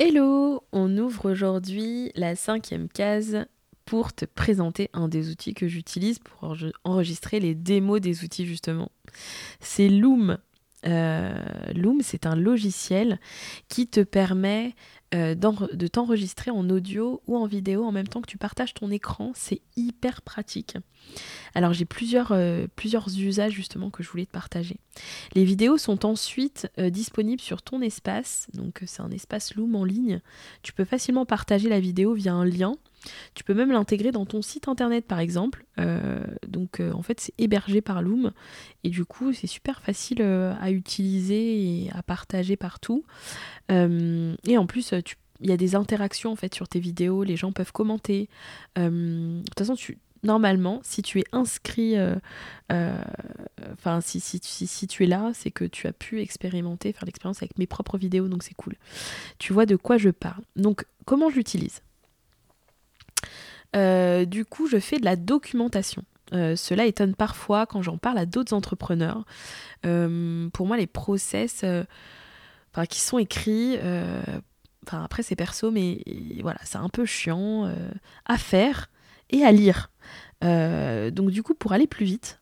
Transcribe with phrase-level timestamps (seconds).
[0.00, 3.46] Hello, on ouvre aujourd'hui la cinquième case
[3.84, 8.90] pour te présenter un des outils que j'utilise pour enregistrer les démos des outils justement.
[9.60, 10.38] C'est Loom.
[10.86, 11.34] Euh,
[11.74, 13.18] Loom, c'est un logiciel
[13.68, 14.74] qui te permet
[15.14, 18.90] euh, de t'enregistrer en audio ou en vidéo en même temps que tu partages ton
[18.90, 19.32] écran.
[19.34, 20.76] C'est hyper pratique.
[21.54, 24.78] Alors j'ai plusieurs, euh, plusieurs usages justement que je voulais te partager.
[25.34, 28.48] Les vidéos sont ensuite disponibles sur ton espace.
[28.54, 30.20] Donc c'est un espace Loom en ligne.
[30.62, 32.74] Tu peux facilement partager la vidéo via un lien.
[33.34, 35.64] Tu peux même l'intégrer dans ton site internet par exemple.
[36.48, 38.32] donc en fait c'est hébergé par Loom
[38.82, 43.04] et du coup c'est super facile à utiliser et à partager partout.
[43.68, 44.94] et en plus
[45.40, 48.28] il y a des interactions en fait sur tes vidéos, les gens peuvent commenter.
[48.76, 49.76] de toute façon,
[50.24, 52.16] normalement, si tu es inscrit, euh,
[52.72, 52.98] euh,
[53.72, 57.42] enfin, si, si, si, tu es là, c'est que tu as pu expérimenter, faire l'expérience
[57.42, 58.74] avec mes propres vidéos, donc c'est cool.
[59.38, 60.42] Tu vois de quoi je parle.
[60.56, 61.82] Donc, comment je l'utilise?
[63.74, 66.02] Euh, Du coup, je fais de la documentation.
[66.32, 69.24] cela étonne parfois quand j'en parle à d'autres entrepreneurs.
[69.82, 71.64] pour moi, les process
[72.88, 73.76] qui sont écrits,
[74.86, 76.02] enfin après c'est perso, mais
[76.42, 77.72] voilà, c'est un peu chiant
[78.26, 78.88] à faire
[79.30, 79.90] et à lire.
[80.44, 82.40] Euh, donc du coup, pour aller plus vite,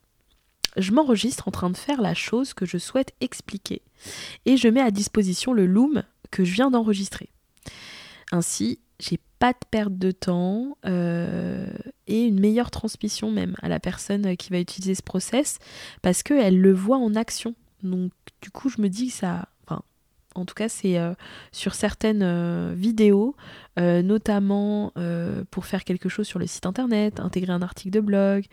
[0.77, 3.81] je m'enregistre en train de faire la chose que je souhaite expliquer
[4.45, 7.29] et je mets à disposition le loom que je viens d'enregistrer.
[8.31, 11.67] Ainsi, j'ai pas de perte de temps euh,
[12.07, 15.59] et une meilleure transmission même à la personne qui va utiliser ce process
[16.01, 17.53] parce qu'elle le voit en action.
[17.81, 19.49] Donc du coup, je me dis que ça,
[20.35, 21.13] en tout cas, c'est euh,
[21.51, 23.35] sur certaines euh, vidéos,
[23.79, 24.91] euh, notamment
[25.49, 28.45] pour faire quelque chose sur le site internet, intégrer un article de blog,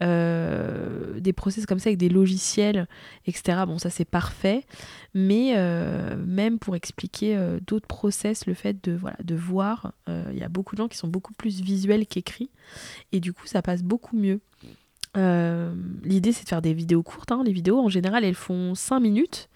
[0.00, 2.88] des process comme ça avec des logiciels,
[3.26, 3.62] etc.
[3.66, 4.64] Bon, ça c'est parfait,
[5.14, 5.54] mais
[6.16, 10.74] même pour expliquer d'autres process, le fait de, voilà, de voir, il y a beaucoup
[10.74, 12.50] de gens qui sont beaucoup plus visuels qu'écrits,
[13.12, 14.40] et du coup, ça passe beaucoup mieux.
[15.14, 17.30] L'idée c'est de faire des vidéos courtes.
[17.30, 17.42] Hein.
[17.44, 19.48] Les vidéos en général elles font 5 minutes.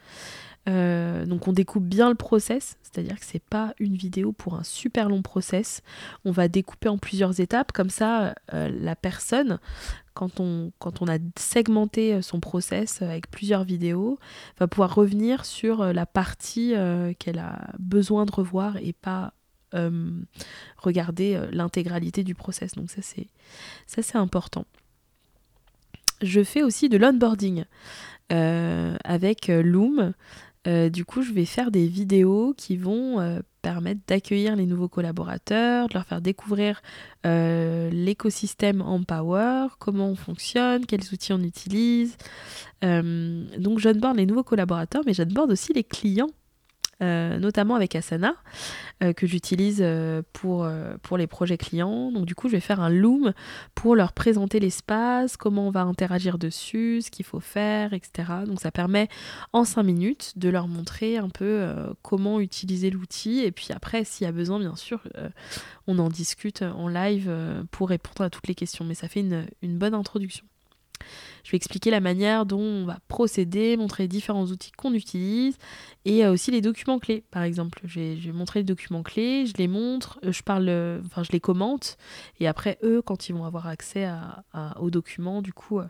[0.69, 4.65] Euh, donc on découpe bien le process, c'est-à-dire que c'est pas une vidéo pour un
[4.65, 5.83] super long process.
[6.25, 9.59] On va découper en plusieurs étapes, comme ça euh, la personne,
[10.15, 14.19] quand on, a segmenté son process avec plusieurs vidéos,
[14.59, 19.33] va pouvoir revenir sur la partie euh, qu'elle a besoin de revoir et pas
[20.79, 22.73] regarder l'intégralité du process.
[22.73, 23.29] Donc ça c'est
[23.87, 24.65] ça c'est important.
[26.23, 27.65] Je fais aussi de l'onboarding
[28.31, 30.15] avec Loom.
[30.69, 34.89] Euh, du coup, je vais faire des vidéos qui vont euh, permettre d'accueillir les nouveaux
[34.89, 36.83] collaborateurs, de leur faire découvrir
[37.27, 42.17] euh, l'écosystème Empower, comment on fonctionne, quels outils on utilise.
[42.83, 46.31] donc, j'onboard les nouveaux collaborateurs, mais j'onboard aussi les clients
[47.01, 48.35] euh, notamment avec Asana,
[49.05, 50.67] euh, que j'utilise euh, pour,
[51.17, 52.11] les projets clients.
[52.11, 53.33] Donc du coup, je vais faire un loom
[53.75, 58.29] pour leur présenter l'espace, comment on va interagir dessus, ce qu'il faut faire, etc.
[58.47, 59.09] Donc ça permet
[59.53, 61.69] en 5 minutes de leur montrer un peu
[62.03, 63.41] comment utiliser l'outil.
[63.41, 65.03] Et puis après, s'il y a besoin, bien sûr,
[65.87, 67.33] on en discute en live
[67.71, 68.85] pour répondre à toutes les questions.
[68.85, 70.45] Mais ça fait une bonne introduction.
[71.45, 75.57] Je vais expliquer la manière dont on va procéder, montrer les différents outils qu'on utilise
[76.05, 77.81] et euh, aussi les documents clés, par exemple.
[77.85, 81.33] Je vais, montrer les documents clés, je les montre, euh, je parle, euh, enfin je
[81.33, 81.97] les commente
[82.41, 84.09] et après eux, quand ils vont avoir accès
[84.81, 85.81] aux documents, du coup,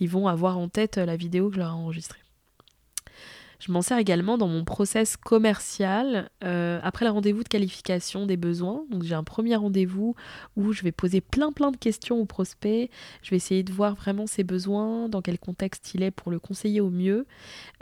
[0.00, 2.25] ils vont avoir en tête la vidéo que je leur ai enregistrée.
[3.58, 8.36] Je m'en sers également dans mon process commercial euh, après le rendez-vous de qualification des
[8.36, 8.84] besoins.
[8.90, 10.14] Donc j'ai un premier rendez-vous
[10.56, 12.90] où je vais poser plein plein de questions au prospect.
[13.22, 16.38] Je vais essayer de voir vraiment ses besoins, dans quel contexte il est pour le
[16.38, 17.26] conseiller au mieux.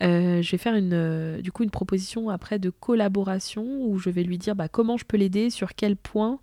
[0.01, 4.11] Euh, je vais faire une, euh, du coup une proposition après de collaboration où je
[4.11, 6.39] vais lui dire bah, comment je peux l'aider, sur quel point,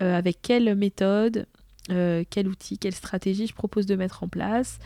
[0.00, 1.46] avec quelle méthode,
[1.90, 4.78] euh, quel outil, quelle stratégie je propose de mettre en place,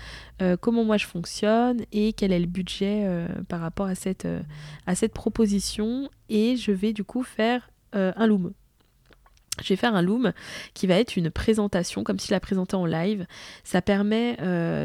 [0.43, 4.28] euh, comment moi je fonctionne et quel est le budget euh, par rapport à cette,
[4.87, 6.11] à cette proposition.
[6.28, 8.52] Et je vais du coup faire un loom.
[9.61, 10.32] Je vais faire un loom
[10.75, 13.26] qui va être une présentation, comme si je la présentais en live.
[13.64, 14.37] Ça permet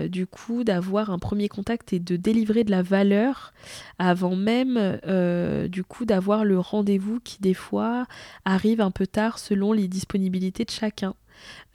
[0.10, 3.54] du coup d'avoir un premier contact et de délivrer de la valeur
[4.00, 5.00] avant même
[5.70, 8.08] du coup d'avoir le rendez-vous qui des fois
[8.44, 11.14] arrive un peu tard selon les disponibilités de chacun.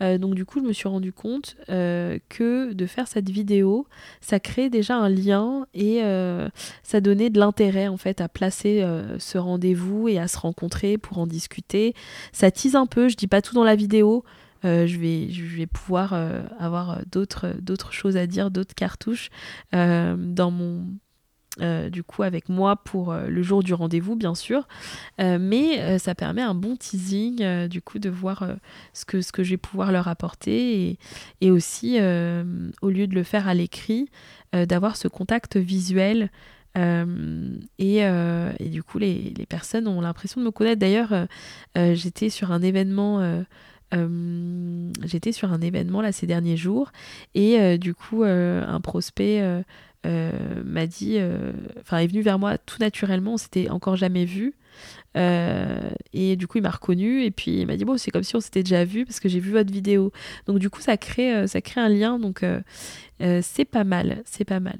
[0.02, 3.86] Euh, donc du coup, je me suis rendu compte euh, que de faire cette vidéo,
[4.20, 6.48] ça crée déjà un lien et euh,
[6.82, 8.84] ça donnait de l'intérêt en fait à placer
[9.18, 11.94] ce rendez-vous et à se rencontrer pour en discuter.
[12.32, 14.24] Ça tease un peu, je dis pas tout dans la vidéo.
[14.62, 16.14] je, vais, pouvoir
[16.58, 19.30] avoir d'autres choses à dire, d'autres cartouches
[19.72, 20.84] dans mon
[21.60, 24.68] euh, du coup avec moi pour euh, le jour du rendez-vous bien sûr.
[25.20, 28.44] Euh, mais ça permet un bon teasing du coup de voir
[28.92, 30.98] ce que ce je vais pouvoir leur apporter
[31.40, 34.08] et, aussi au lieu de le faire à l'écrit
[34.52, 36.30] d'avoir ce contact visuel
[36.76, 38.04] et,
[38.60, 40.80] du coup les personnes ont l'impression de me connaître.
[40.80, 41.26] D'ailleurs
[41.74, 43.42] j'étais sur un événement
[43.92, 46.92] j'étais sur un événement là ces derniers jours
[47.34, 49.62] et du coup un prospect
[50.06, 54.24] euh, m'a dit, euh, enfin est venu vers moi tout naturellement, on s'était encore jamais
[54.24, 54.54] vu.
[55.16, 58.22] Euh, et du coup, il m'a reconnu et puis il m'a dit bon, c'est comme
[58.22, 60.12] si on s'était déjà vu parce que j'ai vu votre vidéo.
[60.46, 62.18] Donc du coup, ça crée, ça crée un lien.
[62.18, 62.44] Donc
[63.18, 64.78] c'est pas mal, c'est pas mal.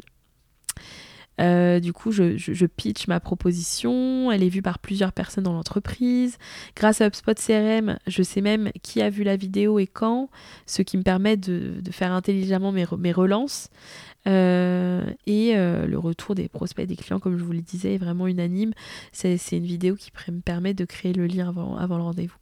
[1.81, 6.37] Du coup, je, pitch ma proposition, elle est vue par plusieurs personnes dans l'entreprise.
[6.77, 10.29] Grâce à HubSpot CRM, je sais même qui a vu la vidéo et quand,
[10.67, 13.69] ce qui me permet de, faire intelligemment mes, relances.
[14.27, 17.99] Euh, et euh, le retour des prospects, des clients, comme je vous le disais, est
[17.99, 18.73] vraiment unanime.
[19.13, 22.37] C'est une vidéo qui me permet de créer le lien avant, le rendez-vous.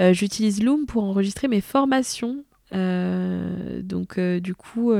[0.00, 2.44] Euh, j'utilise Loom pour enregistrer mes formations.
[2.72, 4.92] donc du coup,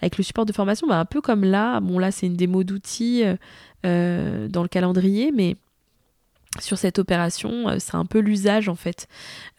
[0.00, 2.64] avec le support de formation, bah, un peu comme là, bon là c'est une démo
[2.64, 3.24] d'outils
[3.82, 5.56] dans le calendrier, mais
[6.60, 9.08] sur cette opération, euh, c'est un peu l'usage en fait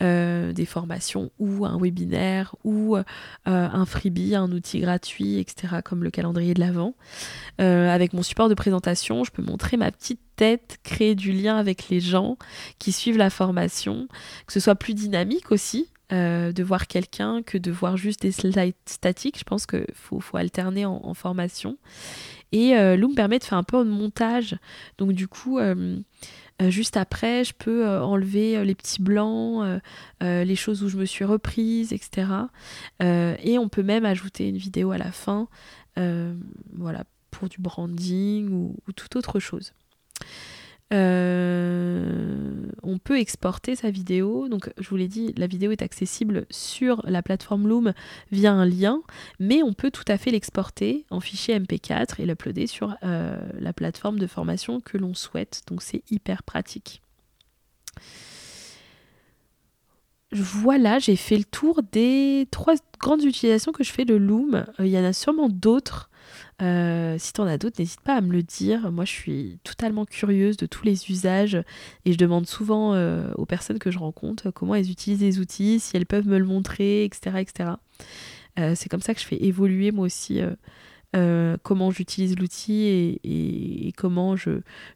[0.01, 3.03] euh, des formations ou un webinaire ou euh,
[3.45, 5.77] un freebie, un outil gratuit, etc.
[5.83, 6.93] comme le calendrier de l'Avent.
[7.57, 11.89] avec mon support de présentation, je peux montrer ma petite tête, créer du lien avec
[11.89, 12.37] les gens
[12.79, 14.07] qui suivent la formation,
[14.45, 15.87] que ce soit plus dynamique aussi.
[16.09, 19.37] De voir quelqu'un que de voir juste des slides statiques.
[19.37, 21.77] Je pense qu'il faut, alterner en, formation.
[22.51, 24.57] Et Loom permet de faire un peu de montage.
[24.97, 25.59] Donc du coup,
[26.61, 29.63] euh, juste après, je peux euh, enlever euh, les petits blancs,
[30.21, 32.27] les choses où je me suis reprise, etc.
[32.99, 35.47] et on peut même ajouter une vidéo à la fin,
[35.95, 39.73] voilà, pour du branding ou, ou toute autre chose.
[40.93, 44.47] Euh, on peut exporter sa vidéo.
[44.47, 47.93] Donc, je vous l'ai dit, la vidéo est accessible sur la plateforme Loom
[48.31, 49.01] via un lien,
[49.39, 53.73] mais on peut tout à fait l'exporter en fichier MP4 et l'uploader sur euh, la
[53.73, 55.63] plateforme de formation que l'on souhaite.
[55.67, 57.01] Donc, c'est hyper pratique.
[60.31, 64.55] Voilà, j'ai fait le tour des trois grandes utilisations que je fais de Loom.
[64.55, 66.06] Euh, il y en a sûrement d'autres.
[66.61, 68.91] Euh, si tu en as d'autres, n'hésite pas à me le dire.
[68.91, 71.55] Moi, je suis totalement curieuse de tous les usages
[72.05, 75.79] et je demande souvent euh, aux personnes que je rencontre comment elles utilisent les outils,
[75.79, 77.37] si elles peuvent me le montrer, etc.
[77.39, 77.69] etc.
[78.59, 80.41] Euh, c'est comme ça que je fais évoluer moi aussi
[81.63, 84.35] comment j'utilise l'outil et, comment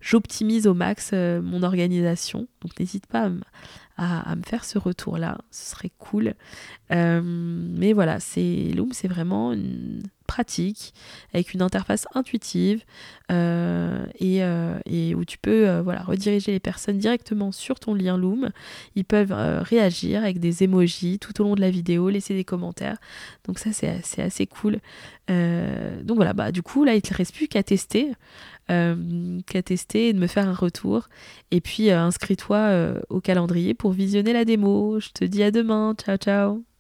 [0.01, 2.47] j'optimise au max mon organisation.
[2.61, 3.31] Donc n'hésite pas
[4.01, 6.33] à, me faire ce retour-là, ce serait cool.
[6.91, 10.93] Euh, mais voilà, c'est Loom, c'est vraiment une pratique
[11.33, 12.83] avec une interface intuitive
[13.31, 18.49] euh, euh, et, où tu peux voilà, rediriger les personnes directement sur ton lien Loom.
[18.95, 22.97] Ils peuvent réagir avec des emojis tout au long de la vidéo, laisser des commentaires.
[23.45, 24.79] Donc ça c'est assez, assez cool.
[25.27, 28.11] donc voilà, bah du coup là il ne te reste plus qu'à tester
[28.71, 31.09] euh, qu'à tester et de me faire un retour.
[31.51, 34.99] Et puis euh, inscris-toi euh, au calendrier pour visionner la démo.
[34.99, 35.93] Je te dis à demain.
[35.97, 36.70] Ciao ciao